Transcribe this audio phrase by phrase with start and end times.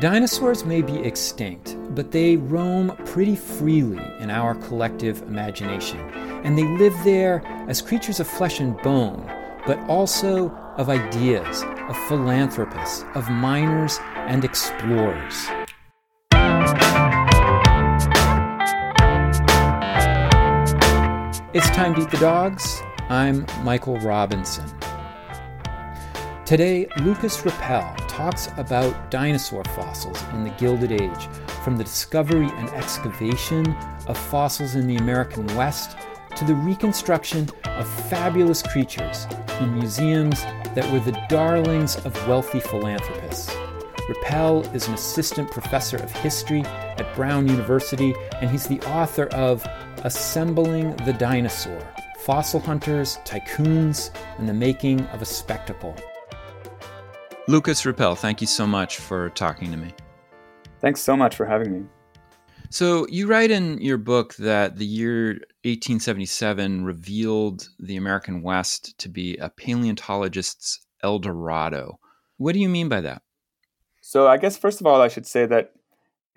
[0.00, 6.00] Dinosaurs may be extinct, but they roam pretty freely in our collective imagination,
[6.42, 9.22] and they live there as creatures of flesh and bone,
[9.66, 15.48] but also of ideas, of philanthropists, of miners and explorers.
[21.52, 22.80] It's time to eat the dogs.
[23.10, 24.79] I'm Michael Robinson.
[26.50, 31.28] Today, Lukas Rieppel talks about dinosaur fossils in the Gilded Age,
[31.62, 33.72] from the discovery and excavation
[34.08, 35.96] of fossils in the American West
[36.34, 39.28] to the reconstruction of fabulous creatures
[39.60, 40.42] in museums
[40.74, 43.54] that were the darlings of wealthy philanthropists.
[44.08, 49.64] Rieppel is an assistant professor of history at Brown University, and he's the author of
[49.98, 51.80] Assembling the Dinosaur
[52.18, 55.94] Fossil Hunters, Tycoons, and the Making of a Spectacle.
[57.50, 59.92] Lukas Rieppel, thank you so much for talking to me.
[60.80, 61.84] Thanks so much for having me.
[62.70, 65.30] So, you write in your book that the year
[65.64, 71.98] 1877 revealed the American West to be a paleontologist's El Dorado.
[72.36, 73.22] What do you mean by that?
[74.00, 75.72] So, I guess first of all, I should say that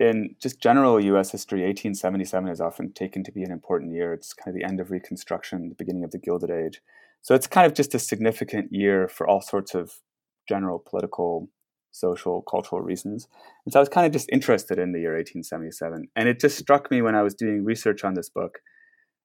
[0.00, 4.12] in just general US history, 1877 is often taken to be an important year.
[4.12, 6.82] It's kind of the end of Reconstruction, the beginning of the Gilded Age.
[7.22, 10.00] So, it's kind of just a significant year for all sorts of
[10.48, 11.48] general political
[11.94, 13.28] social, cultural reasons.
[13.64, 16.08] And so I was kind of just interested in the year 1877.
[16.16, 18.58] And it just struck me when I was doing research on this book,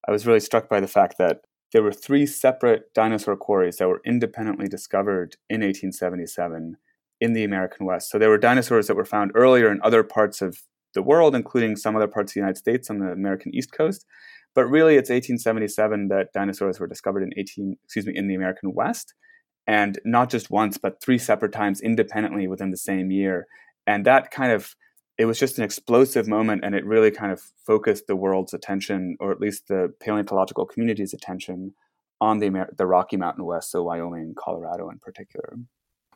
[0.08, 1.42] I was really struck by the fact that
[1.74, 6.78] there were three separate dinosaur quarries that were independently discovered in 1877
[7.22, 8.10] in the American West.
[8.10, 10.60] So there were dinosaurs that were found earlier in other parts of
[10.94, 14.06] the world, including some other parts of the United States on the American East Coast.
[14.56, 18.74] But really, it's 1877 that dinosaurs were discovered in 18, excuse me, in the American
[18.74, 19.14] West
[19.68, 23.48] and not just once, but three separate times independently within the same year.
[23.86, 24.76] And that kind of
[25.20, 29.18] it was just an explosive moment, and it really kind of focused the world's attention,
[29.20, 31.74] or at least the paleontological community's attention,
[32.22, 35.58] on the the Rocky Mountain West, so Wyoming, Colorado in particular.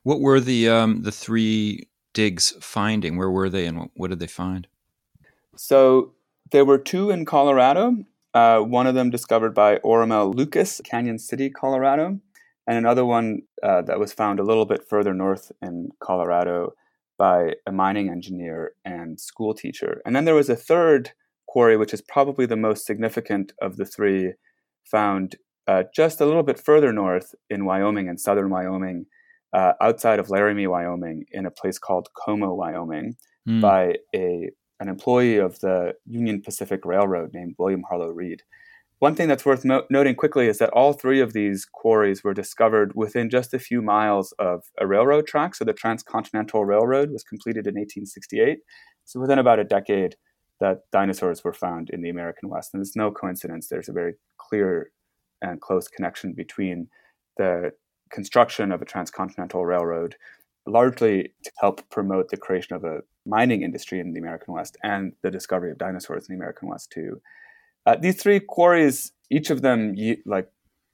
[0.04, 3.18] What were the um, the three digs finding?
[3.18, 4.68] Where were they, and what, what did they find?
[5.58, 6.14] So
[6.52, 8.06] there were two in Colorado.
[8.34, 12.20] Uh, one of them discovered by Oramel Lucas, Cañon City, Colorado,
[12.68, 16.74] and another one uh, that was found a little bit further north in Colorado
[17.18, 20.02] by a mining engineer and school teacher.
[20.06, 21.12] And then there was a third
[21.48, 24.34] quarry, which is probably the most significant of the three,
[24.86, 25.36] found
[25.68, 29.06] uh, just a little bit further north in Wyoming, in southern Wyoming,
[29.54, 33.16] uh, outside of Laramie, Wyoming, in a place called Como, Wyoming,
[33.48, 33.62] mm.
[33.62, 38.42] by a an employee of the Union Pacific Railroad named William Harlow Reed.
[39.04, 42.34] One thing that's worth mo- noting quickly is that all three of these quarries were
[42.34, 45.56] discovered within just a few miles of a railroad track.
[45.56, 48.60] So the Transcontinental Railroad was completed in 1868.
[49.04, 50.16] So within about a decade,
[50.62, 52.70] that dinosaurs were found in the American West.
[52.74, 53.68] And it's no coincidence.
[53.68, 54.92] There's a very clear
[55.42, 56.88] and close connection between
[57.36, 57.74] the
[58.10, 60.16] construction of a transcontinental railroad,
[60.66, 65.12] largely to help promote the creation of a mining industry in the American West, and
[65.24, 67.20] the discovery of dinosaurs in the American West too.
[67.86, 69.96] Uh, these three quarries, each of them,
[70.26, 70.50] like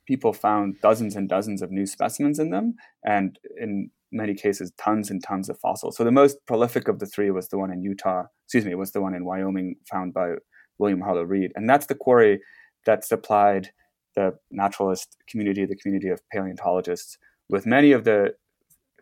[0.07, 5.11] people found dozens and dozens of new specimens in them, and in many cases, tons
[5.11, 5.95] and tons of fossils.
[5.95, 8.23] So the most prolific of the three was the one in Utah.
[8.45, 10.33] Excuse me, was the one in Wyoming found by
[10.79, 12.41] William Harlow Reed, and that's the quarry
[12.85, 13.69] that supplied
[14.16, 17.17] the naturalist community, the community of paleontologists,
[17.49, 18.33] with many of the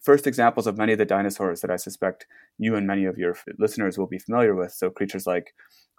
[0.02, 2.28] first examples of many of the dinosaurs that I suspect
[2.58, 4.72] you and many of your listeners will be familiar with.
[4.74, 5.54] So creatures like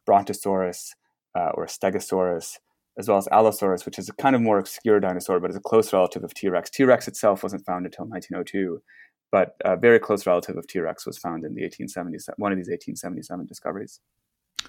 [0.07, 0.95] Brontosaurus,
[1.35, 2.59] uh, or Stegosaurus,
[2.99, 5.61] as well as Allosaurus, which is a kind of more obscure dinosaur, but is a
[5.61, 6.71] close relative of T Rex.
[6.71, 8.83] T Rex itself wasn't found until 1902,
[9.31, 12.59] but a very close relative of T Rex was found in the 1870s, one of
[12.59, 14.01] these 1877 discoveries.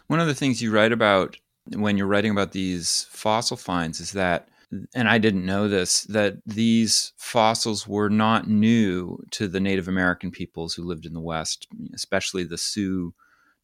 [0.07, 1.37] One of the things you write about
[1.75, 4.49] when you're writing about these fossil finds is that,
[4.93, 10.31] and I didn't know this, that these fossils were not new to the Native American
[10.31, 13.13] peoples who lived in the West, especially the Sioux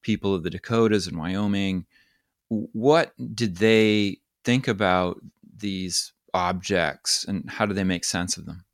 [0.02, 1.86] people of the Dakotas and Wyoming
[2.50, 5.22] what did they think about
[5.58, 8.66] these objects and how do they make sense of them?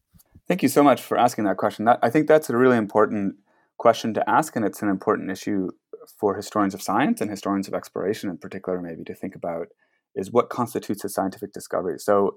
[0.48, 1.86] Thank you so much for asking that question.
[1.86, 3.36] That, I think that's a really important
[3.78, 5.70] question to ask, and it's an important issue
[6.20, 9.68] for historians of science and historians of exploration in particular, maybe to think about
[10.14, 11.98] is what constitutes a scientific discovery.
[12.00, 12.36] So,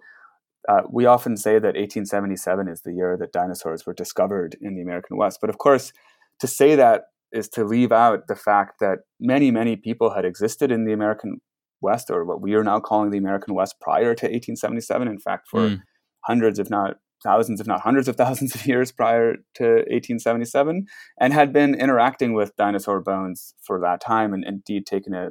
[0.69, 4.81] uh, we often say that 1877 is the year that dinosaurs were discovered in the
[4.81, 5.39] American West.
[5.41, 5.93] But of course,
[6.41, 10.71] to say that is to leave out the fact that many, many people had existed
[10.71, 11.41] in the American
[11.81, 15.09] West, or what we are now calling the American West, prior to 1877.
[15.09, 15.81] In fact, for mm.
[16.25, 20.87] hundreds, if not thousands, if not hundreds of thousands of years prior to 1877,
[21.21, 25.31] and had been interacting with dinosaur bones for that time and indeed taken a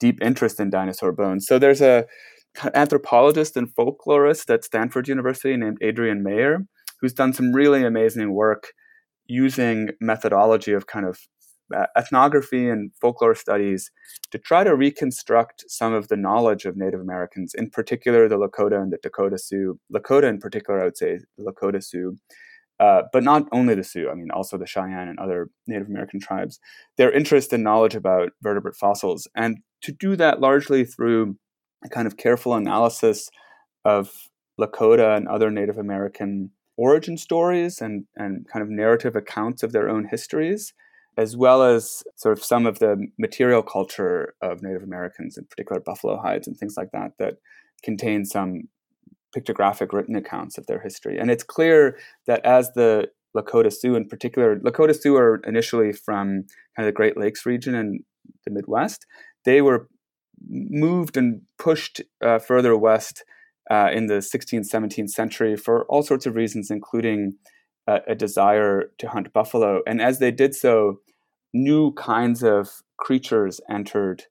[0.00, 1.46] deep interest in dinosaur bones.
[1.46, 2.06] So there's a
[2.74, 6.60] anthropologist and folklorist at Stanford University named Adrienne Mayor,
[7.00, 8.72] who's done some really amazing work
[9.28, 11.20] using methodology of kind of
[11.74, 13.90] uh, ethnography and folklore studies
[14.30, 18.80] to try to reconstruct some of the knowledge of Native Americans, in particular the Lakota
[18.80, 19.78] and the Dakota Sioux.
[19.94, 22.16] Lakota, in particular, I would say the Lakota Sioux,
[22.80, 26.20] uh, but not only the Sioux, I mean, also the Cheyenne and other Native American
[26.20, 26.58] tribes.
[26.96, 31.36] Their interest and knowledge about vertebrate fossils, and to do that largely through
[31.84, 33.28] a kind of careful analysis
[33.84, 34.10] of
[34.60, 39.90] Lakota and other Native American origin stories and, and kind of narrative accounts of their
[39.90, 40.72] own histories,
[41.18, 45.80] as well as sort of some of the material culture of Native Americans, in particular
[45.80, 47.34] buffalo hides and things like that, that
[47.82, 48.62] contain some
[49.36, 51.18] pictographic written accounts of their history.
[51.18, 56.44] And it's clear that as the Lakota Sioux, in particular, Lakota Sioux are initially from
[56.76, 58.00] kind of the Great Lakes region in
[58.44, 59.04] the Midwest.
[59.44, 59.88] They were
[60.48, 63.24] moved and pushed uh, further west
[63.70, 67.34] uh, in the 16th, 17th century for all sorts of reasons, including
[67.86, 69.80] uh, a desire to hunt buffalo.
[69.86, 71.00] And as they did so,
[71.52, 74.24] new kinds of creatures entered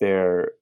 [0.00, 0.52] their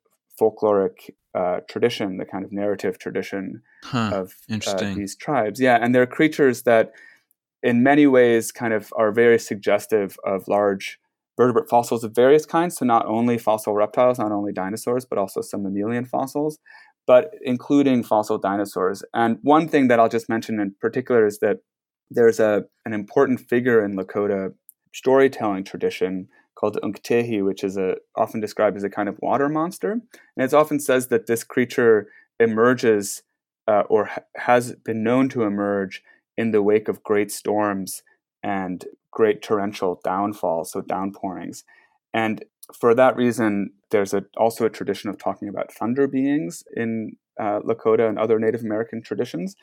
[0.40, 5.60] folkloric uh, tradition, the kind of narrative tradition huh, of uh, these tribes.
[5.60, 6.92] Yeah, and they're creatures that,
[7.62, 10.98] in many ways, kind of are very suggestive of large
[11.36, 12.76] vertebrate fossils of various kinds.
[12.76, 16.58] So not only fossil reptiles, not only dinosaurs, but also some mammalian fossils,
[17.06, 19.02] but including fossil dinosaurs.
[19.12, 21.58] And one thing that I'll just mention in particular is that
[22.10, 24.54] there's a an important figure in Lakota
[24.92, 29.92] storytelling tradition called Unktehi, which is a, often described as a kind of water monster.
[29.92, 32.08] And it often says that this creature
[32.38, 33.22] emerges
[33.66, 36.02] uh, or ha- has been known to emerge
[36.36, 38.02] in the wake of great storms
[38.42, 41.64] and great torrential downfalls, so downpourings.
[42.12, 47.12] And for that reason, there's a, also a tradition of talking about thunder beings in
[47.40, 49.54] uh, Lakota and other Native American traditions.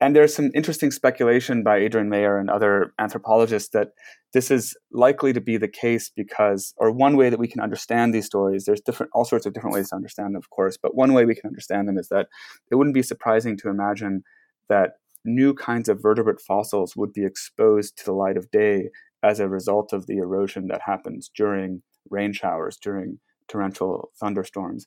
[0.00, 3.88] And there's some interesting speculation by Adrienne Mayor and other anthropologists that
[4.32, 8.12] this is likely to be the case because, or one way that we can understand
[8.12, 10.94] these stories, there's different, all sorts of different ways to understand them, of course, but
[10.94, 12.28] one way we can understand them is that
[12.70, 14.22] it wouldn't be surprising to imagine
[14.68, 14.92] that
[15.24, 18.90] new kinds of vertebrate fossils would be exposed to the light of day
[19.22, 23.18] as a result of the erosion that happens during rain showers, during
[23.48, 24.86] torrential thunderstorms.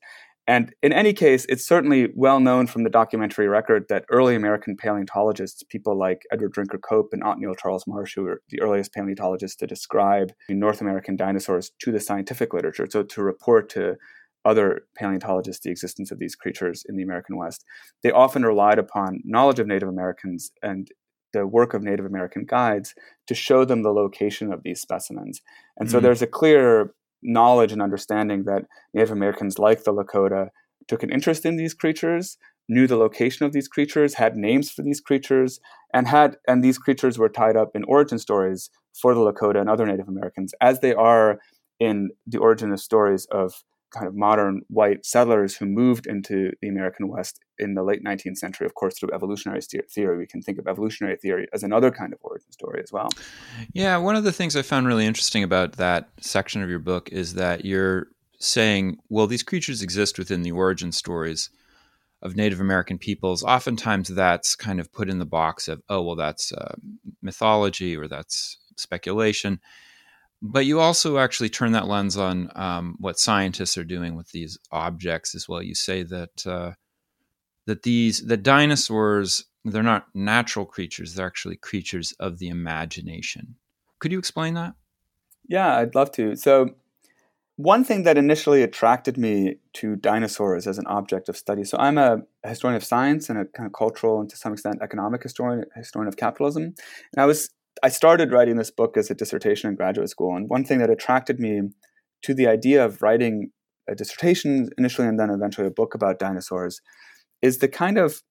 [0.50, 4.78] And in any case, it's certainly well known from the documentary record that early American
[4.78, 9.58] paleontologists, people like Edward Drinker Cope and Othniel Charles Marsh, who were the earliest paleontologists
[9.58, 13.98] to describe North American dinosaurs to the scientific literature, so to report to
[14.46, 17.66] other paleontologists the existence of these creatures in the American West,
[18.02, 20.88] they often relied upon knowledge of Native Americans and
[21.34, 22.96] the work of Native American guides
[23.28, 25.42] to show them the location of these specimens.
[25.78, 25.98] And mm-hmm.
[25.98, 30.50] so there's a clear knowledge and understanding that Native Americans, like the Lakota,
[30.88, 32.38] took an interest in these creatures,
[32.70, 35.60] knew the location of these creatures, had names for these creatures,
[35.94, 38.70] and had and these creatures were tied up in origin stories
[39.00, 41.40] for the Lakota and other Native Americans, as they are
[41.80, 43.54] in the origin of stories of
[43.94, 48.38] kind of modern white settlers who moved into the American West in the late 19th
[48.38, 50.18] century, of course, through evolutionary theory.
[50.18, 53.10] We can think of evolutionary theory as another kind of origin story as well.
[53.74, 57.10] Yeah, one of the things I found really interesting about that section of your book
[57.12, 58.08] is that you're
[58.40, 61.50] saying, well, these creatures exist within the origin stories
[62.22, 63.44] of Native American peoples.
[63.44, 66.76] Oftentimes that's kind of put in the box of, oh, well, that's uh,
[67.22, 69.60] mythology or that's speculation
[70.42, 74.58] but you also actually turn that lens on um, what scientists are doing with these
[74.72, 75.62] objects as well.
[75.62, 76.74] You say that uh,
[77.68, 83.56] that these the dinosaurs they're not natural creatures; they're actually creatures of the imagination.
[84.00, 84.74] Could you explain that?
[85.48, 86.36] Yeah, I'd love to.
[86.36, 86.76] So,
[87.58, 91.64] one thing that initially attracted me to dinosaurs as an object of study.
[91.64, 94.78] So, I'm a, historian of science and a kind of cultural and to some extent
[94.82, 96.64] economic historian, historian of capitalism.
[96.64, 97.50] And I was
[97.84, 100.90] I started writing this book as a dissertation in graduate school, and one thing that
[100.90, 101.62] attracted me
[102.24, 103.52] to the idea of writing
[103.90, 106.82] a dissertation initially and then eventually a book about dinosaurs
[107.42, 108.22] is the kind of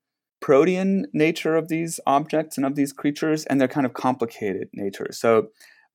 [0.40, 5.08] protean nature of these objects and of these creatures and their kind of complicated nature.
[5.12, 5.48] So,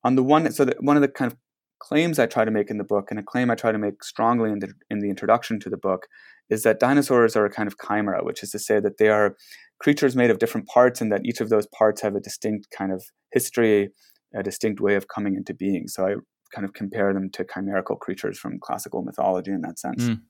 [0.03, 1.37] on the one, so that one of the kind of
[1.79, 4.03] claims I try to make in the book, and a claim I try to make
[4.03, 6.07] strongly in the in the introduction to the book,
[6.49, 9.35] is that dinosaurs are a kind of chimera, which is to say that they are
[9.79, 12.91] creatures made of different parts and that each of those parts have a distinct kind
[12.91, 13.89] of history,
[14.35, 15.87] a distinct way of coming into being.
[15.87, 16.15] So I
[16.53, 20.03] kind of compare them to chimerical creatures from classical mythology in that sense.
[20.03, 20.21] Mm.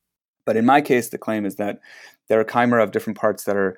[0.45, 1.79] But in my case, the claim is that
[2.27, 3.77] they're a chimera of different parts that are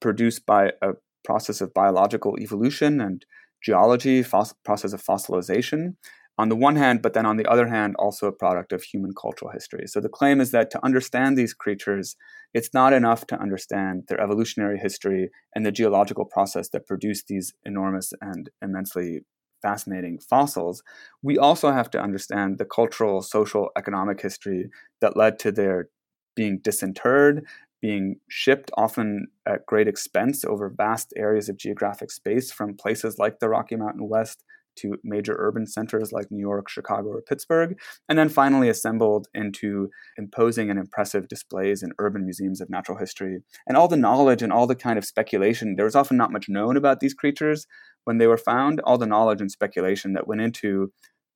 [0.00, 0.92] produced by a
[1.24, 3.24] process of biological evolution and
[3.62, 5.96] geology, fos- process of fossilization
[6.40, 9.12] on the one hand, but then on the other hand, also a product of human
[9.12, 9.86] cultural history.
[9.86, 12.16] So the claim is that to understand these creatures,
[12.54, 17.52] it's not enough to understand their evolutionary history and the geological process that produced these
[17.66, 19.20] enormous and immensely
[19.60, 20.82] fascinating fossils.
[21.22, 24.70] We also have to understand the cultural, social, economic history
[25.02, 25.90] that led to their
[26.34, 27.44] being disinterred,
[27.80, 33.38] being shipped often at great expense over vast areas of geographic space from places like
[33.38, 34.44] the Rocky Mountain West
[34.76, 39.90] to major urban centers like New York, Chicago, or Pittsburgh, and then finally assembled into
[40.16, 43.38] imposing and impressive displays in urban museums of natural history.
[43.66, 46.48] And all the knowledge and all the kind of speculation, there was often not much
[46.48, 47.66] known about these creatures
[48.04, 50.92] when they were found, all the knowledge and speculation that went into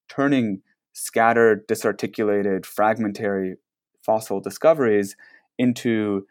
[0.08, 3.56] turning scattered, disarticulated, fragmentary
[4.04, 5.16] fossil discoveries
[5.58, 6.26] into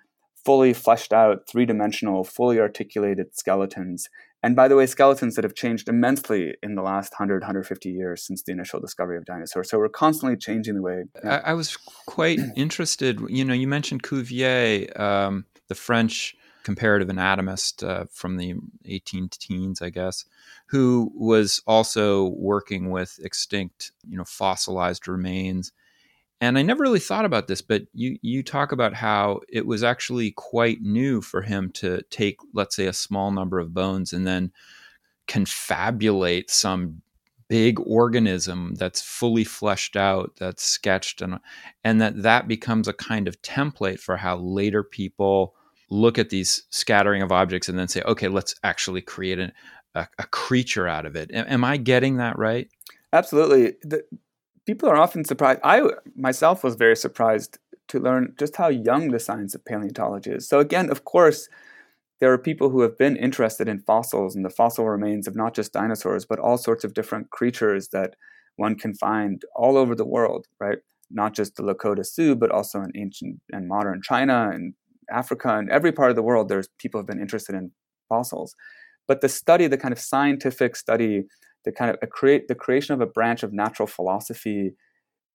[0.45, 4.09] fully fleshed out, three dimensional, fully articulated skeletons
[4.43, 8.21] and by the way, skeletons that have changed immensely in the last 100, 150 years
[8.21, 9.69] since the initial discovery of dinosaurs.
[9.69, 11.05] So we're constantly changing the way.
[11.23, 11.41] Yeah.
[11.45, 13.21] I, I, was quite interested.
[13.29, 19.81] You know, you mentioned Cuvier, um, the French comparative anatomist uh, from the 18 teens,
[19.81, 20.25] I guess,
[20.67, 25.71] who was also working with extinct, you know, fossilized remains
[26.43, 29.81] and I never really thought about this, but you you talk about how it was
[29.81, 34.27] actually quite new for him to take, let's say, a small number of bones and
[34.27, 34.51] then
[35.25, 37.01] confabulate some
[37.47, 41.39] big organism that's fully fleshed out, that's sketched, and
[41.85, 45.55] and that that becomes a kind of template for how later people
[45.89, 49.51] look at these scattering of objects and then say, okay, let's actually create a,
[49.95, 51.31] a, a creature out of it.
[51.31, 52.67] Am, am I getting that right?
[53.13, 53.75] Absolutely.
[53.83, 54.03] The,
[54.65, 55.60] people are often surprised.
[55.63, 55.82] I
[56.15, 57.58] myself was very surprised
[57.89, 60.48] to learn just how young the science of paleontology is.
[60.48, 61.50] So, again, of course,
[62.20, 65.53] there are people who have been interested in fossils and the fossil remains of not
[65.53, 68.15] just dinosaurs, but all sorts of different creatures that
[68.55, 70.77] one can find all over the world, right?
[71.12, 74.74] Not just the Lakota Sioux, but also in ancient and modern China and
[75.12, 76.48] Africa and every part of the world.
[76.48, 77.72] There's people have been interested in
[78.08, 78.55] fossils.
[79.08, 81.24] But the study, the kind of scientific study
[81.65, 84.75] the kind of create the creation of a branch of natural philosophy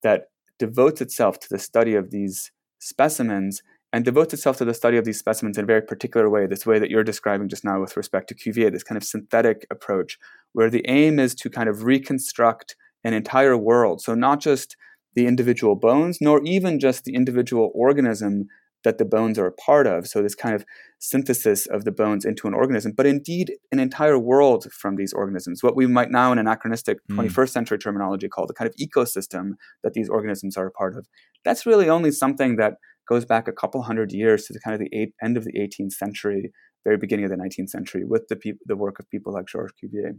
[0.02, 0.24] that
[0.58, 5.04] devotes itself to the study of these specimens and devotes itself to the study of
[5.04, 7.96] these specimens in a very particular way, this way that you're describing just now with
[7.96, 10.18] respect to Cuvier, this kind of synthetic approach,
[10.52, 14.02] where the aim is to kind of reconstruct an entire world.
[14.02, 14.76] So, not just
[15.14, 18.48] the individual bones, nor even just the individual organism
[18.84, 20.06] that the bones are a part of.
[20.06, 20.64] So, this kind of
[20.98, 25.62] synthesis of the bones into an organism, but indeed an entire world from these organisms.
[25.62, 27.16] What we might now, in anachronistic mm.
[27.16, 31.06] 21st century terminology, call the kind of ecosystem that these organisms are a part of.
[31.44, 32.74] That's really only something that
[33.08, 35.52] goes back a couple hundred years to the kind of the eight, end of the
[35.52, 36.52] 18th century,
[36.84, 39.72] very beginning of the 19th century, with the, pe- the work of people like Georges
[39.82, 40.14] Cuvier.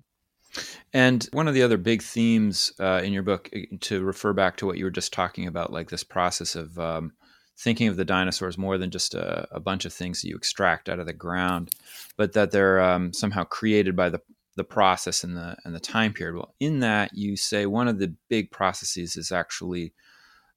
[0.94, 4.58] And one of the other big themes uh, in your book, uh, to refer back
[4.58, 7.14] to what you were just talking about, like this process of um,
[7.60, 10.88] thinking of the dinosaurs more than just a, a, bunch of things that you extract
[10.88, 11.72] out of the ground,
[12.16, 14.22] but that they're um, somehow created by the
[14.56, 16.36] the process and the and the time period.
[16.36, 19.94] Well, in that you say one of the big processes is actually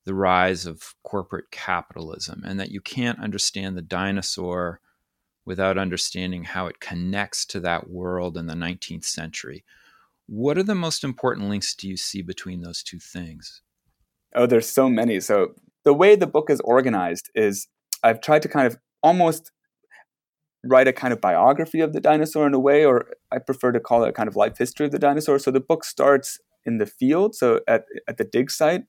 [0.05, 4.81] the rise of corporate capitalism, and that you can't understand the dinosaur
[5.45, 9.65] without understanding how it connects to that world in the 19th century.
[10.27, 13.61] What are the most important links do you see between those two things?
[14.35, 15.19] Oh, there's so many.
[15.21, 17.69] So the way the book is organized is
[18.03, 19.51] I've tried to kind of almost
[20.65, 23.81] write a kind of biography of the dinosaur in a way, or I prefer to
[23.81, 25.39] call it a kind of life history of the dinosaur.
[25.39, 28.83] So the book starts in the field, so at, at the dig site,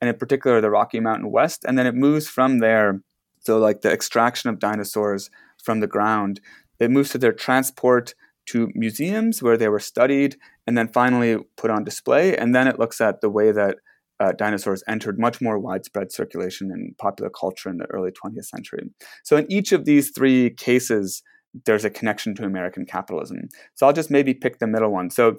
[0.00, 3.00] and in particular the Rocky Mountain West, and then it moves from there.
[3.40, 5.30] So, like the extraction of dinosaurs
[5.62, 6.40] from the ground,
[6.78, 8.14] it moves to their transport
[8.46, 10.36] to museums where they were studied
[10.66, 12.36] and then finally put on display.
[12.36, 13.78] And then it looks at the way that
[14.20, 18.90] uh, dinosaurs entered much more widespread circulation in popular culture in the early 20th century.
[19.24, 21.22] So, in each of these three cases,
[21.64, 23.48] there's a connection to American capitalism.
[23.74, 25.10] So, I'll just maybe pick the middle one.
[25.10, 25.38] So,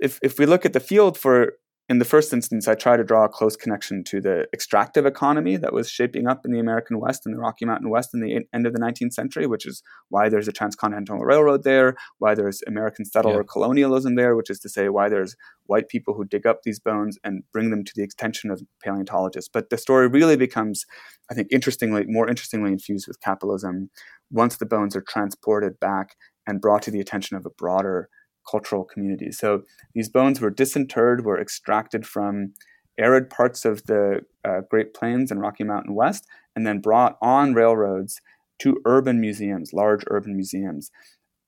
[0.00, 1.54] if, if we look at the field for
[1.88, 5.56] in the first instance, I try to draw a close connection to the extractive economy
[5.56, 8.40] that was shaping up in the American West and the Rocky Mountain West in the
[8.52, 12.60] end of the 19th century, which is why there's a transcontinental railroad there, why there's
[12.66, 13.46] American settler yeah.
[13.48, 17.18] colonialism there, which is to say why there's white people who dig up these bones
[17.22, 19.48] and bring them to the attention of paleontologists.
[19.52, 20.86] But the story really becomes,
[21.30, 23.90] I think, interestingly, more interestingly infused with capitalism
[24.32, 26.16] once the bones are transported back
[26.48, 28.08] and brought to the attention of a broader
[28.50, 29.38] cultural communities.
[29.38, 29.62] So
[29.94, 32.52] these bones were disinterred, were extracted from
[32.98, 37.54] arid parts of the uh, Great Plains and Rocky Mountain West, and then brought on
[37.54, 38.20] railroads
[38.60, 40.90] to urban museums, large urban museums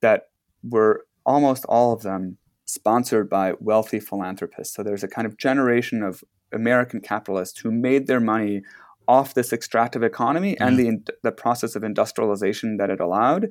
[0.03, 0.29] that
[0.63, 2.37] were almost all of them
[2.67, 4.75] sponsored by wealthy philanthropists.
[4.75, 8.63] So there's a kind of generation of American capitalists who made their money
[9.07, 13.49] off this extractive economy and the the process of industrialization that it allowed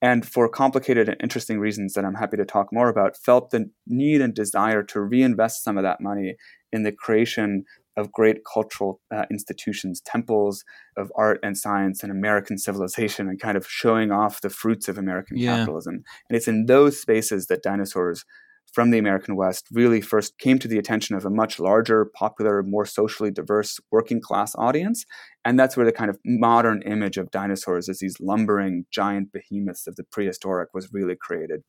[0.00, 3.70] and for complicated and interesting reasons that I'm happy to talk more about, felt the
[3.86, 6.36] need and desire to reinvest some of that money
[6.72, 7.64] in the creation
[7.96, 10.64] of great cultural uh, institutions, temples
[10.96, 14.98] of art and science and American civilization, and kind of showing off the fruits of
[14.98, 15.56] American yeah.
[15.56, 16.04] capitalism.
[16.28, 18.24] And it's in those spaces that dinosaurs
[18.72, 22.62] from the American West really first came to the attention of a much larger, popular,
[22.62, 25.04] more socially diverse working class audience.
[25.44, 29.86] And that's where the kind of modern image of dinosaurs as these lumbering giant behemoths
[29.86, 31.62] of the prehistoric was really created.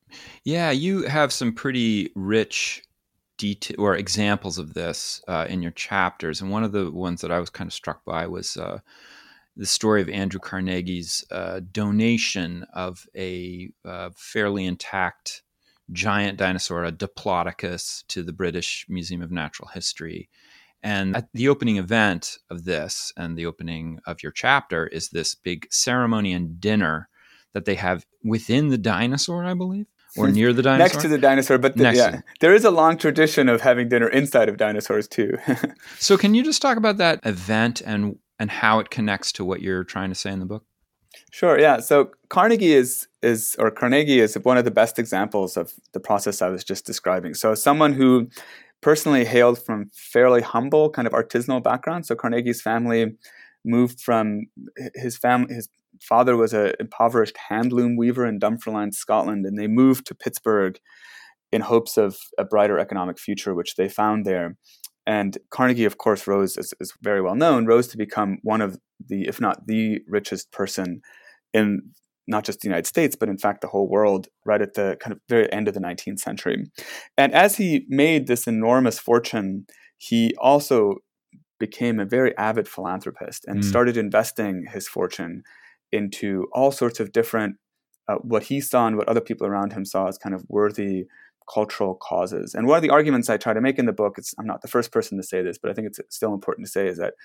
[0.44, 2.84] Yeah, you have some pretty rich
[3.38, 6.42] detail or examples of this uh, in your chapters.
[6.42, 8.80] And one of the ones that I was kind of struck by was uh,
[9.56, 15.44] the story of Andrew Carnegie's uh, donation of a uh, fairly intact
[15.92, 20.30] giant dinosaur, a Diplodocus, to the British Museum of Natural History.
[20.82, 25.36] And at the opening event of this and the opening of your chapter is this
[25.36, 27.10] big ceremony and dinner
[27.54, 30.88] that they have within the dinosaur, I believe, or near the dinosaur.
[30.88, 34.08] Next to the dinosaur, but the, yeah, there is a long tradition of having dinner
[34.08, 35.38] inside of dinosaurs too.
[36.00, 39.62] so, can you just talk about that event and and how it connects to what
[39.62, 40.64] you're trying to say in the book?
[41.32, 41.60] Sure.
[41.60, 41.80] Yeah.
[41.80, 46.42] So Carnegie is is or Carnegie is one of the best examples of the process
[46.42, 47.34] I was just describing.
[47.34, 48.30] So someone who
[48.82, 52.06] personally hailed from fairly humble kind of artisanal background.
[52.06, 53.16] So Carnegie's family
[53.66, 54.46] moved from
[54.96, 55.70] his family his
[56.02, 60.80] father was an impoverished handloom weaver in Dunfermline, Scotland, and they moved to Pittsburgh
[61.52, 64.56] in hopes of a brighter economic future, which they found there.
[65.06, 68.78] And Carnegie, of course, rose, as is very well known, rose to become one of
[69.08, 71.02] the, if not the richest person
[71.54, 71.82] in
[72.28, 75.12] not just the United States, but in fact the whole world, right at the kind
[75.12, 76.64] of very end of the 19th century.
[77.18, 79.66] And as he made this enormous fortune,
[79.98, 80.98] he also
[81.60, 83.64] became a very avid philanthropist and mm.
[83.64, 85.44] started investing his fortune
[85.92, 87.56] into all sorts of different,
[88.08, 91.06] uh, what he saw and what other people around him saw as kind of worthy
[91.52, 92.54] cultural causes.
[92.54, 94.68] And one of the arguments I try to make in the book, I'm not the
[94.68, 97.16] first person to say this, but I think it's still important to say, is that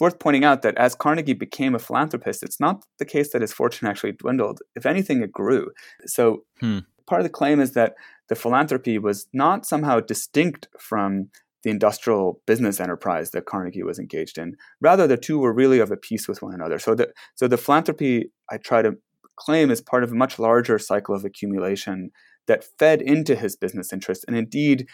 [0.00, 3.52] worth pointing out that as Carnegie became a philanthropist, it's not the case that his
[3.52, 4.60] fortune actually dwindled.
[4.74, 5.70] If anything, it grew.
[6.06, 6.80] So hmm.
[7.06, 7.94] part of the claim is that
[8.28, 11.30] the philanthropy was not somehow distinct from
[11.64, 14.56] the industrial business enterprise that Carnegie was engaged in.
[14.80, 16.78] Rather, the two were really of a piece with one another.
[16.78, 18.96] So the so the philanthropy I try to
[19.36, 22.10] claim is part of a much larger cycle of accumulation
[22.46, 24.86] that fed into his business interests, and indeed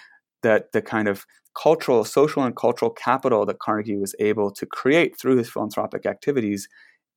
[0.44, 1.26] that the kind of
[1.60, 6.68] cultural, social, and cultural capital that Carnegie was able to create through his philanthropic activities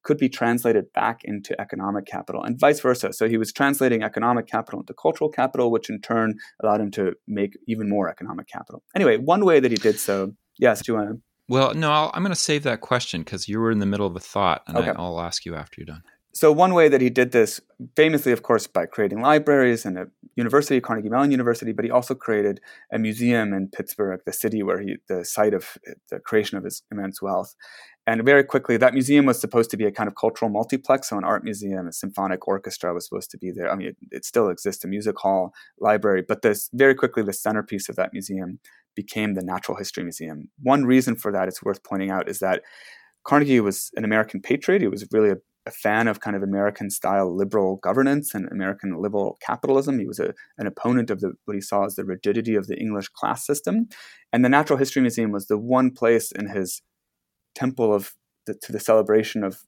[0.03, 3.11] could be translated back into economic capital and vice versa.
[3.11, 7.13] So he was translating economic capital into cultural capital, which in turn allowed him to
[7.27, 8.83] make even more economic capital.
[8.95, 11.21] Anyway, one way that he did so, yes, do you want to?
[11.49, 14.07] Well, no, i am going to save that question because you were in the middle
[14.07, 14.89] of a thought, and okay.
[14.89, 16.03] I, I'll ask you after you're done.
[16.37, 17.59] So one way that he did this,
[17.95, 22.13] famously, of course, by creating libraries and a university, Carnegie Mellon University, but he also
[22.13, 22.61] created
[22.93, 25.79] a museum in Pittsburgh, the city where he, the site of
[26.11, 27.55] the creation of his immense wealth.
[28.05, 31.17] And very quickly, that museum was supposed to be a kind of cultural multiplex, so
[31.17, 33.71] an art museum, a symphonic orchestra was supposed to be there.
[33.71, 37.33] I mean, it, it still exists, a music hall, library, but this very quickly, the
[37.33, 38.59] centerpiece of that museum
[38.95, 40.49] became the Natural History Museum.
[40.61, 42.61] One reason for that, it's worth pointing out, is that
[43.23, 44.81] Carnegie was an American patriot.
[44.81, 48.99] He was really a a fan of kind of American style liberal governance and American
[49.01, 49.99] liberal capitalism.
[49.99, 52.79] He was a, an opponent of the, what he saw as the rigidity of the
[52.79, 53.89] English class system.
[54.31, 56.81] And the Natural History Museum was the one place in his
[57.53, 58.13] temple of
[58.45, 59.61] the, to the celebration of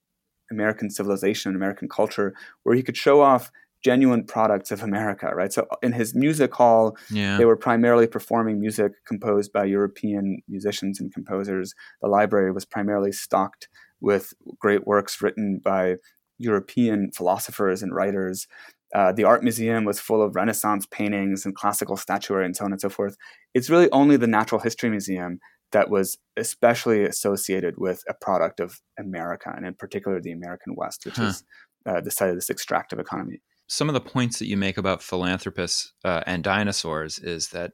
[0.52, 2.34] American civilization and American culture
[2.64, 3.52] where he could show off
[3.84, 5.54] genuine products of America, right?
[5.54, 7.38] So in his music hall, yeah.
[7.38, 11.74] they were primarily performing music composed by European musicians and composers.
[12.02, 13.70] The library was primarily stocked
[14.02, 15.96] with great works written by
[16.38, 18.48] European philosophers and writers.
[18.96, 22.72] Uh, the art museum was full of Renaissance paintings and classical statuary and so on
[22.72, 23.16] and so forth.
[23.54, 25.40] It's really only the Natural History Museum
[25.72, 31.06] that was especially associated with a product of America, and in particular the American West,
[31.06, 31.26] which huh.
[31.26, 31.44] is
[31.86, 33.42] uh, the site of this extractive economy.
[33.68, 37.74] Some of the points that you make about philanthropists uh, and dinosaurs is that,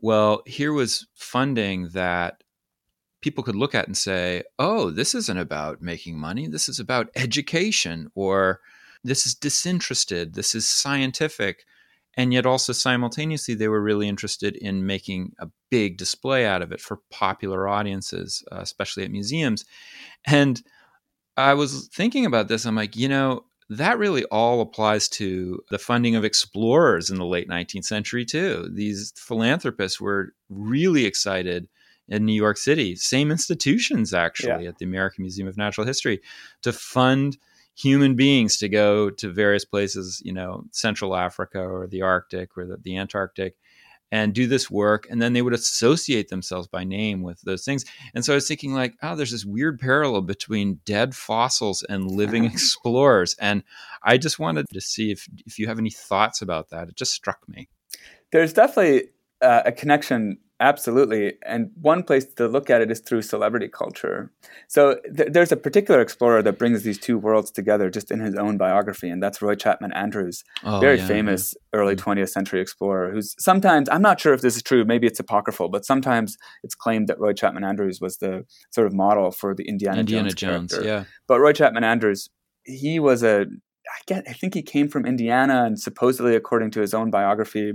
[0.00, 2.43] well, here was funding that
[3.24, 6.46] people could look at and say, oh, this isn't about making money.
[6.46, 8.60] This is about education, or
[9.02, 10.34] this is disinterested.
[10.34, 11.64] This is scientific.
[12.18, 16.70] And yet, also simultaneously, they were really interested in making a big display out of
[16.70, 19.64] it for popular audiences, uh, especially at museums.
[20.26, 20.62] And
[21.38, 22.66] I was thinking about this.
[22.66, 27.24] I'm like, you know, that really all applies to the funding of explorers in the
[27.24, 28.68] late 19th century, too.
[28.70, 31.68] These philanthropists were really excited
[32.08, 34.68] in New York City, same institutions actually yeah.
[34.68, 36.20] at the American Museum of Natural History,
[36.62, 37.38] to fund
[37.76, 42.66] human beings to go to various places, you know, Central Africa or the Arctic or
[42.66, 43.56] the, the Antarctic
[44.12, 45.08] and do this work.
[45.10, 47.84] And then they would associate themselves by name with those things.
[48.14, 52.10] And so i was thinking like oh there's this weird parallel between dead fossils and
[52.10, 53.34] living explorers.
[53.40, 53.64] And
[54.02, 56.88] i just wanted to see if if you have any thoughts about that.
[56.88, 57.68] It just struck me.
[58.30, 59.08] There's definitely
[59.40, 61.34] uh, a connection Absolutely.
[61.44, 64.32] And one place to look at it is through celebrity culture.
[64.68, 68.36] So th- there's a particular explorer that brings these two worlds together just in his
[68.36, 71.80] own biography, and that's Roy Chapman Andrews, oh, very yeah, famous yeah.
[71.80, 72.28] early 20th mm.
[72.28, 75.84] century explorer who's sometimes, I'm not sure if this is true, maybe it's apocryphal, but
[75.84, 80.00] sometimes it's claimed that Roy Chapman Andrews was the sort of model for the Indiana,
[80.00, 81.04] Indiana Jones, Jones yeah.
[81.26, 82.30] But Roy Chapman Andrews,
[82.62, 83.46] he was a
[83.86, 87.74] I get I think he came from Indiana and supposedly according to his own biography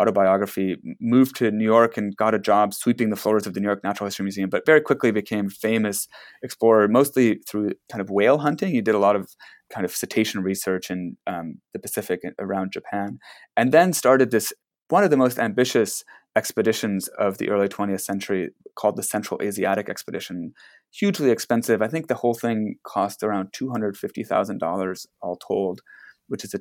[0.00, 3.66] autobiography, moved to New York and got a job sweeping the floors of the New
[3.66, 6.06] York Natural History Museum, but very quickly became famous
[6.42, 8.72] explorer, mostly through kind of whale hunting.
[8.72, 9.34] He did a lot of
[9.70, 13.18] kind of cetacean research in um, the Pacific around Japan,
[13.56, 14.52] and then started this
[14.88, 16.04] one of the most ambitious
[16.36, 20.52] expeditions of the early 20th century called the Central Asiatic Expedition.
[20.92, 21.82] Hugely expensive.
[21.82, 25.80] I think the whole thing cost around $250,000 all told,
[26.28, 26.60] which is a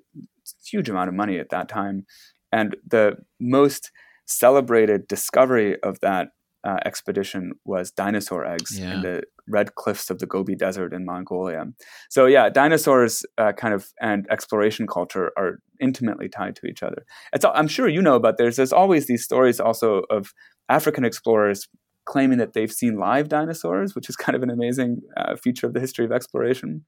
[0.66, 2.06] huge amount of money at that time.
[2.56, 3.92] And the most
[4.26, 6.30] celebrated discovery of that
[6.64, 8.94] uh, expedition was dinosaur eggs yeah.
[8.94, 11.66] in the red cliffs of the Gobi Desert in Mongolia.
[12.10, 17.06] So yeah, dinosaurs uh, kind of and exploration culture are intimately tied to each other.
[17.34, 18.56] It's, I'm sure you know about this.
[18.56, 20.34] There's always these stories also of
[20.70, 21.68] African explorers
[22.06, 25.74] claiming that they've seen live dinosaurs, which is kind of an amazing uh, feature of
[25.74, 26.86] the history of exploration,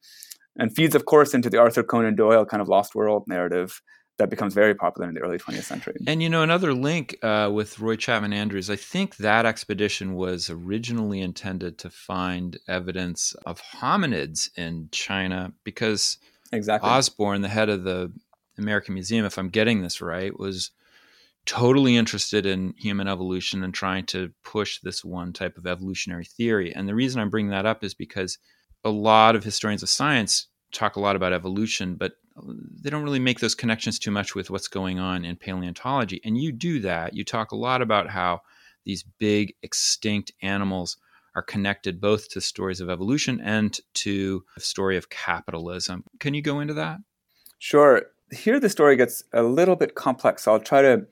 [0.58, 3.82] and feeds, of course, into the Arthur Conan Doyle kind of lost world narrative
[4.18, 5.96] that becomes very popular in the early 20th century.
[6.08, 10.50] And you know, another link uh, with Roy Chapman Andrews, I think that expedition was
[10.50, 16.18] originally intended to find evidence of hominids in China because
[16.52, 16.90] exactly.
[16.90, 18.12] Osborn, the head of the
[18.58, 20.72] American Museum, if I'm getting this right, was
[21.46, 26.74] totally interested in human evolution and trying to push this one type of evolutionary theory.
[26.74, 28.38] And the reason I'm bringing that up is because
[28.84, 33.20] a lot of historians of science talk a lot about evolution, but they don't really
[33.20, 36.22] make those connections too much with what's going on in paleontology.
[36.24, 37.14] And you do that.
[37.14, 38.42] You talk a lot about how
[38.86, 40.98] these big extinct animals
[41.36, 46.04] are connected both to stories of evolution and to the story of capitalism.
[46.20, 46.98] Can you go into that?
[47.60, 48.04] Sure.
[48.32, 50.44] Here the story gets a little bit complex.
[50.44, 51.06] So I'll try to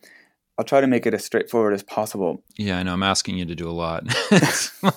[0.57, 2.41] I'll try to make it as straightforward as possible.
[2.57, 2.93] Yeah, I know.
[2.93, 4.09] I'm asking you to do a lot.
[4.51, 4.93] small,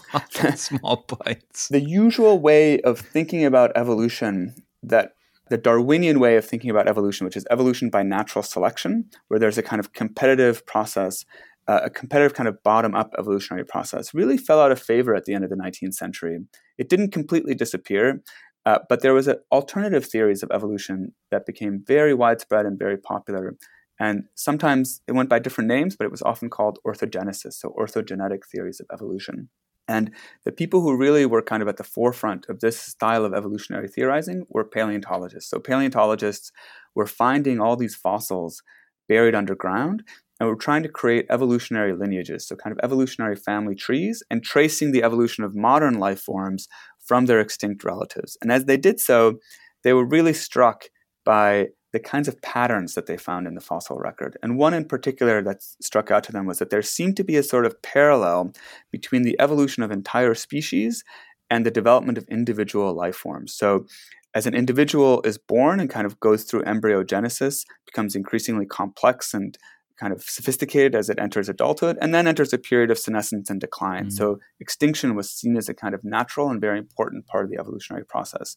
[0.55, 1.69] small bites.
[1.69, 5.15] The usual way of thinking about evolution that
[5.51, 9.59] the Darwinian way of thinking about evolution, which is evolution by natural selection, where there's
[9.59, 11.25] a kind of competitive process,
[11.67, 15.25] uh, a competitive kind of bottom up evolutionary process, really fell out of favor at
[15.25, 16.39] the end of the 19th century.
[16.79, 18.23] It didn't completely disappear,
[18.67, 22.97] uh, but there was a, alternative theories of evolution that became very widespread and very
[22.97, 23.57] popular.
[24.01, 28.45] And sometimes it went by different names, but it was often called orthogenesis, so orthogenetic
[28.47, 29.49] theories of evolution.
[29.89, 30.11] And
[30.45, 33.89] the people who really were kind of at the forefront of this style of evolutionary
[33.89, 35.51] theorizing were paleontologists.
[35.51, 36.53] So paleontologists
[36.95, 38.63] were finding all these fossils
[39.09, 40.03] buried underground
[40.39, 44.93] and were trying to create evolutionary lineages, so kind of evolutionary family trees, and tracing
[44.93, 46.69] the evolution of modern life forms
[47.05, 48.37] from their extinct relatives.
[48.43, 49.39] And as they did so,
[49.83, 50.85] they were really struck
[51.25, 54.37] by the kinds of patterns that they found in the fossil record.
[54.43, 57.37] And one in particular that struck out to them was that there seemed to be
[57.37, 58.53] a sort of parallel
[58.91, 61.03] between the evolution of entire species
[61.51, 63.55] and the development of individual life forms.
[63.55, 63.87] So,
[64.35, 69.57] as an individual is born and kind of goes through embryogenesis, becomes increasingly complex and
[69.99, 73.61] kind of sophisticated as it enters adulthood, and then enters a period of senescence and
[73.61, 74.05] decline.
[74.05, 74.11] Mm-hmm.
[74.11, 77.59] So, extinction was seen as a kind of natural and very important part of the
[77.59, 78.57] evolutionary process.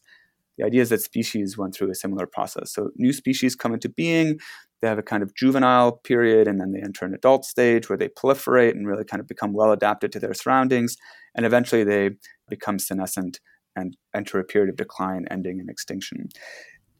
[0.58, 2.72] The idea is that species went through a similar process.
[2.72, 4.38] So new species come into being,
[4.80, 7.96] they have a kind of juvenile period, and then they enter an adult stage where
[7.96, 10.96] they proliferate and really kind of become well adapted to their surroundings.
[11.34, 12.10] And eventually they
[12.48, 13.40] become senescent
[13.76, 16.28] and enter a period of decline, ending in extinction.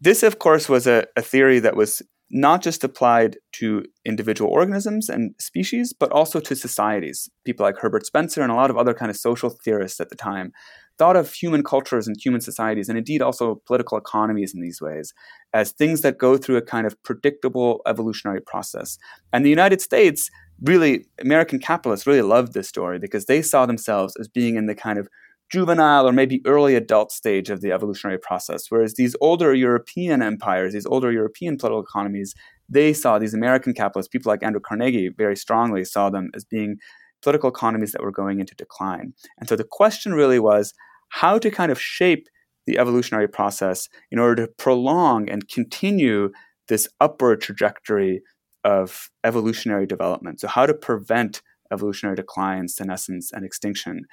[0.00, 5.10] This, of course, was a, a theory that was not just applied to individual organisms
[5.10, 7.28] and species, but also to societies.
[7.44, 10.16] People like Herbert Spencer and a lot of other kind of social theorists at the
[10.16, 10.52] time
[10.98, 15.12] thought of human cultures and human societies, and indeed also political economies in these ways,
[15.52, 18.98] as things that go through a kind of predictable evolutionary process.
[19.32, 20.30] And the United States
[20.62, 24.74] really, American capitalists really loved this story because they saw themselves as being in the
[24.74, 25.08] kind of
[25.50, 28.66] juvenile or maybe early adult stage of the evolutionary process.
[28.70, 32.34] Whereas these older European empires, these older European political economies,
[32.70, 36.78] they saw these American capitalists, people like Andrew Carnegie very strongly saw them as being
[37.22, 39.14] political economies that were going into decline.
[39.38, 40.74] And so the question really was
[41.08, 42.28] how to kind of shape
[42.66, 46.30] the evolutionary process in order to prolong and continue
[46.68, 48.22] this upward trajectory
[48.64, 50.40] of evolutionary development.
[50.40, 54.04] So, how to prevent evolutionary decline, senescence, and extinction.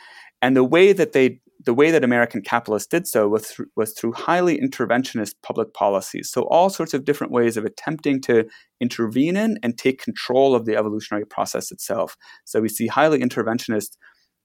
[0.42, 3.94] And the way that they the way that American capitalists did so was through, was
[3.94, 6.32] through highly interventionist public policies.
[6.32, 8.46] So all sorts of different ways of attempting to
[8.80, 12.16] intervene in and take control of the evolutionary process itself.
[12.46, 13.98] So we see highly interventionist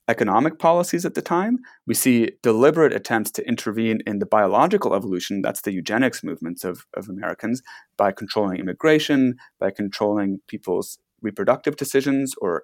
[0.08, 1.58] economic policies at the time.
[1.86, 6.84] We see deliberate attempts to intervene in the biological evolution, that's the eugenics movements of,
[6.94, 7.62] of Americans,
[7.96, 12.62] by controlling immigration, by controlling people's reproductive decisions or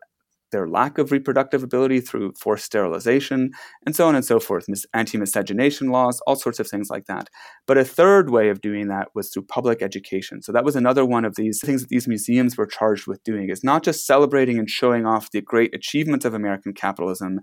[0.50, 3.50] their lack of reproductive ability through forced sterilization,
[3.86, 7.28] and so on and so forth, anti miscegenation laws, all sorts of things like that.
[7.66, 10.42] But a third way of doing that was through public education.
[10.42, 13.50] So that was another one of these things that these museums were charged with doing
[13.50, 17.40] is not just celebrating and showing off the great achievements of American capitalism,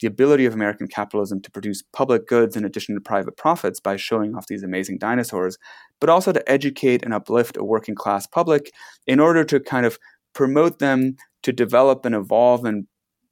[0.00, 3.96] the ability of American capitalism to produce public goods in addition to private profits by
[3.96, 5.58] showing off these amazing dinosaurs,
[6.00, 8.72] but also to educate and uplift a working class public
[9.06, 9.98] in order to kind of
[10.38, 12.86] promote them to develop and evolve in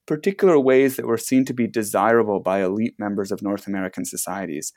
[0.08, 4.72] particular ways that were seen to be desirable by elite members of North American societies.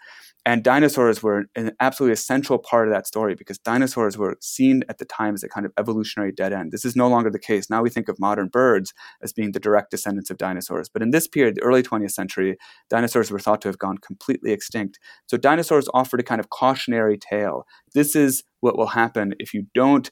[0.46, 5.00] And dinosaurs were an absolutely essential part of that story because dinosaurs were seen at
[5.00, 6.72] the time as a kind of evolutionary dead end.
[6.72, 7.68] This is no longer the case.
[7.68, 10.88] Now we think of modern birds as being the direct descendants of dinosaurs.
[10.88, 12.58] But in this period, the early 20th century,
[12.92, 15.00] dinosaurs were thought to have gone completely extinct.
[15.26, 17.66] So dinosaurs offered a kind of cautionary tale.
[17.96, 20.12] This is what will happen if you don't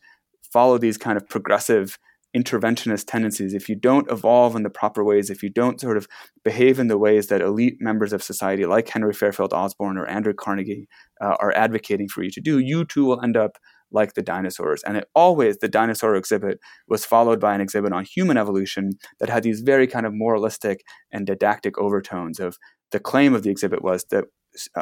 [0.51, 1.99] follow these kind of progressive
[2.35, 6.07] interventionist tendencies, if you don't evolve in the proper ways, if you don't sort of
[6.43, 10.33] behave in the ways that elite members of society like Henry Fairfield Osborn or Andrew
[10.33, 10.87] Carnegie
[11.21, 13.57] uh, are advocating for you to do, you too will end up
[13.91, 14.83] like the dinosaurs.
[14.83, 19.29] And it always, the dinosaur exhibit was followed by an exhibit on human evolution that
[19.29, 22.57] had these very kind of moralistic and didactic overtones of
[22.91, 24.25] the claim of the exhibit was that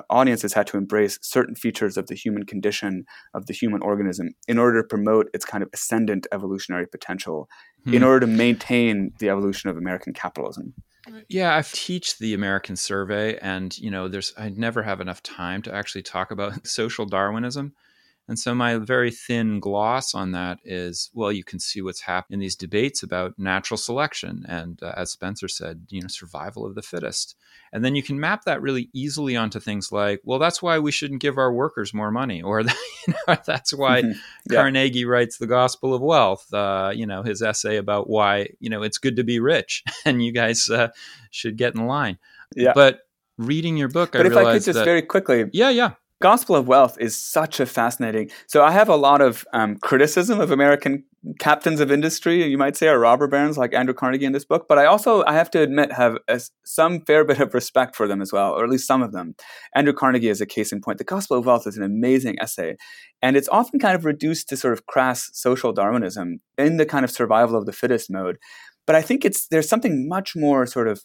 [0.10, 4.58] audiences had to embrace certain features of the human condition of the human organism in
[4.58, 7.50] order to promote its kind of ascendant evolutionary potential
[7.84, 7.94] hmm.
[7.94, 10.74] in order to maintain the evolution of american capitalism
[11.30, 15.62] yeah i teach the american survey and you know there's i never have enough time
[15.62, 17.74] to actually talk about social darwinism
[18.28, 22.36] and so my very thin gloss on that is, well, you can see what's happening
[22.38, 26.74] in these debates about natural selection and, uh, as Spencer said, you know, survival of
[26.74, 27.36] the fittest.
[27.72, 30.92] And then you can map that really easily onto things like, well, that's why we
[30.92, 32.62] shouldn't give our workers more money, or
[33.08, 34.20] you know, that's why mm-hmm.
[34.50, 34.60] yeah.
[34.60, 36.52] Carnegie writes the Gospel of Wealth.
[36.54, 40.24] Uh, you know, his essay about why you know it's good to be rich, and
[40.24, 40.88] you guys uh,
[41.32, 42.18] should get in line.
[42.56, 42.72] Yeah.
[42.74, 43.02] But
[43.38, 46.56] reading your book, but I if I could just that, very quickly, yeah, yeah, Gospel
[46.56, 48.32] of Wealth is such a fascinating.
[48.48, 51.04] So I have a lot of um, criticism of American
[51.40, 54.68] captains of industry, you might say, or robber barons like Andrew Carnegie in this book.
[54.70, 58.08] But I also, I have to admit, have a, some fair bit of respect for
[58.08, 59.36] them as well, or at least some of them.
[59.76, 61.00] Andrew Carnegie is a case in point.
[61.00, 62.78] The Gospel of Wealth is an amazing essay,
[63.22, 67.04] and it's often kind of reduced to sort of crass social Darwinism in the kind
[67.04, 68.38] of survival of the fittest mode.
[68.88, 71.04] But I think it's there's something much more sort of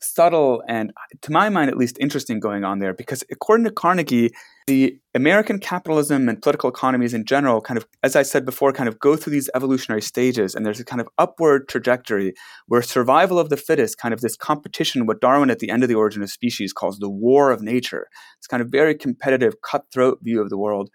[0.00, 4.30] subtle and, to my mind at least, interesting going on there because according to Carnegie,
[4.66, 8.88] the American capitalism and political economies in general kind of, as I said before, kind
[8.88, 12.34] of go through these evolutionary stages and there's a kind of upward trajectory
[12.66, 15.88] where survival of the fittest, kind of this competition, what Darwin at the end of
[15.88, 18.06] the origin of species calls the war of nature.
[18.38, 20.90] It's kind of very competitive, cutthroat view of the world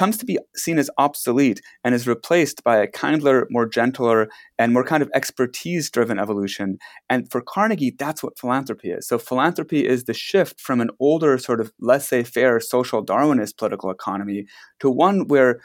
[0.00, 4.72] comes to be seen as obsolete and is replaced by a kindler, more gentler, and
[4.72, 6.78] more kind of expertise driven evolution.
[7.10, 9.06] And for Carnegie, that's what philanthropy is.
[9.06, 13.90] So philanthropy is the shift from an older, sort of laissez faire social Darwinist political
[13.90, 14.46] economy
[14.78, 15.60] to one where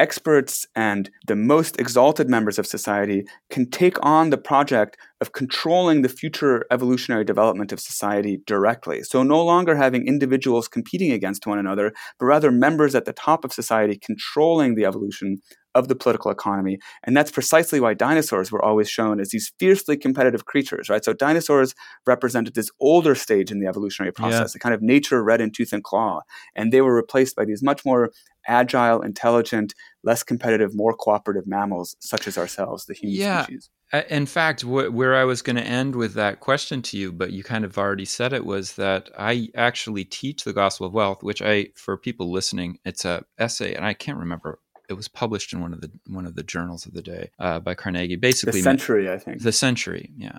[0.00, 6.00] experts and the most exalted members of society can take on the project of controlling
[6.00, 9.02] the future evolutionary development of society directly.
[9.02, 13.44] So, no longer having individuals competing against one another, but rather members at the top
[13.44, 15.36] of society controlling the evolution
[15.74, 16.78] of the political economy.
[17.04, 21.04] And that's precisely why dinosaurs were always shown as these fiercely competitive creatures, right?
[21.04, 21.74] So dinosaurs
[22.06, 24.58] represented this older stage in the evolutionary process, yeah.
[24.58, 26.22] a kind of nature red in tooth and claw.
[26.56, 28.10] And they were replaced by these much more
[28.48, 33.42] agile, intelligent, less competitive, more cooperative mammals, such as ourselves, the human yeah.
[33.44, 33.70] species.
[34.08, 37.32] In fact, wh- where I was going to end with that question to you, but
[37.32, 41.22] you kind of already said it, was that I actually teach the Gospel of Wealth,
[41.22, 44.60] which I, for people listening, it's a essay, and I can't remember
[44.90, 47.60] it was published in one of the one of the journals of the day uh,
[47.60, 48.16] by Carnegie.
[48.16, 49.42] Basically, the Century, I think.
[49.42, 50.38] The Century, yeah.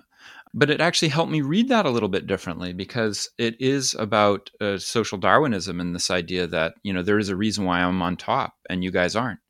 [0.54, 4.50] But it actually helped me read that a little bit differently because it is about
[4.60, 8.02] uh, social Darwinism and this idea that you know there is a reason why I'm
[8.02, 9.40] on top and you guys aren't.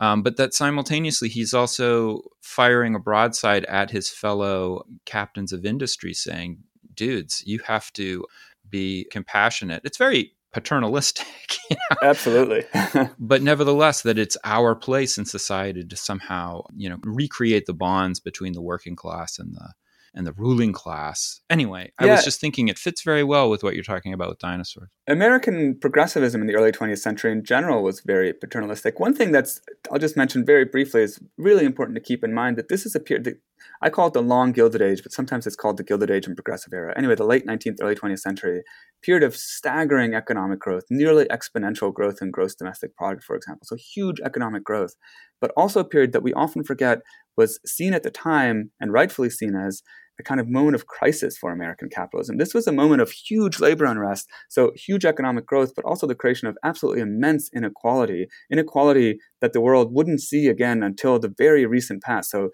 [0.00, 6.12] Um, but that simultaneously he's also firing a broadside at his fellow captains of industry,
[6.12, 6.58] saying,
[6.92, 8.26] "Dudes, you have to
[8.68, 11.26] be compassionate." It's very paternalistic.
[11.70, 12.10] You know?
[12.10, 12.64] Absolutely.
[13.18, 18.20] but nevertheless, that it's our place in society to somehow, you know, recreate the bonds
[18.20, 19.72] between the working class and the
[20.14, 21.40] and the ruling class.
[21.48, 24.38] Anyway, I was just thinking it fits very well with what you're talking about with
[24.38, 24.90] dinosaurs.
[25.08, 29.00] American progressivism in the early 20th century in general was very paternalistic.
[29.00, 29.60] One thing that's
[29.90, 32.94] I'll just mention very briefly is really important to keep in mind that this is
[32.94, 33.38] a period
[33.80, 36.36] I call it the long Gilded Age, but sometimes it's called the Gilded Age and
[36.36, 36.92] Progressive Era.
[36.96, 38.62] Anyway, the late 19th, early 20th century
[39.02, 43.66] period of staggering economic growth, nearly exponential growth in gross domestic product, for example.
[43.66, 44.94] So huge economic growth,
[45.40, 47.00] but also a period that we often forget
[47.36, 49.82] was seen at the time and rightfully seen as
[50.20, 52.36] a kind of moment of crisis for American capitalism.
[52.36, 56.14] This was a moment of huge labor unrest, so huge economic growth, but also the
[56.14, 61.64] creation of absolutely immense inequality, inequality that the world wouldn't see again until the very
[61.66, 62.30] recent past.
[62.30, 62.50] So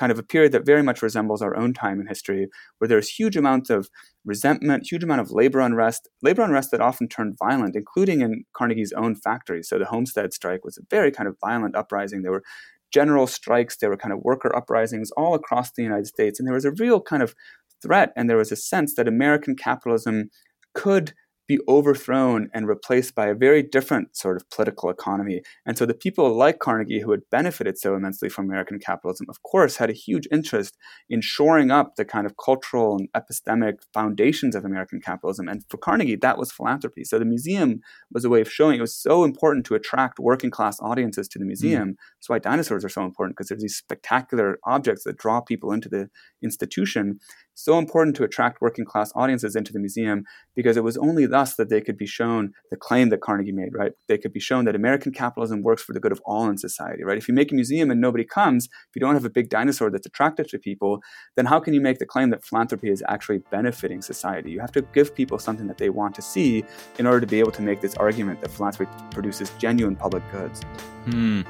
[0.00, 3.10] kind of a period that very much resembles our own time in history, where there's
[3.10, 3.90] huge amounts of
[4.24, 8.94] resentment, huge amount of labor unrest, labor unrest that often turned violent, including in Carnegie's
[8.96, 9.62] own factory.
[9.62, 12.22] So the Homestead strike was a very kind of violent uprising.
[12.22, 12.42] There were
[12.90, 16.54] general strikes, there were kind of worker uprisings all across the United States, and there
[16.54, 17.34] was a real kind of
[17.82, 20.30] threat, and there was a sense that American capitalism
[20.74, 21.12] could
[21.50, 25.42] be overthrown and replaced by a very different sort of political economy.
[25.66, 29.42] And so the people like Carnegie, who had benefited so immensely from American capitalism, of
[29.42, 30.76] course, had a huge interest
[31.08, 35.48] in shoring up the kind of cultural and epistemic foundations of American capitalism.
[35.48, 37.02] And for Carnegie, that was philanthropy.
[37.02, 37.80] So the museum
[38.12, 41.38] was a way of showing it was so important to attract working class audiences to
[41.40, 41.88] the museum.
[41.88, 41.94] Mm.
[42.18, 45.88] That's why dinosaurs are so important, because there's these spectacular objects that draw people into
[45.88, 46.10] the
[46.44, 47.18] institution
[47.62, 51.56] so important to attract working class audiences into the museum because it was only thus
[51.56, 53.92] that they could be shown the claim that Carnegie made, right?
[54.08, 57.04] They could be shown that American capitalism works for the good of all in society,
[57.04, 57.18] right?
[57.18, 59.90] If you make a museum and nobody comes, if you don't have a big dinosaur
[59.90, 61.00] that's attractive to people,
[61.36, 64.50] then how can you make the claim that philanthropy is actually benefiting society?
[64.50, 66.64] You have to give people something that they want to see
[66.98, 70.62] in order to be able to make this argument that philanthropy produces genuine public goods.
[71.04, 71.42] Hmm.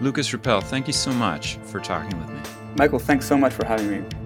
[0.00, 2.40] Lukas Rieppel, thank you so much for talking with me.
[2.76, 4.25] Michael, thanks so much for having me.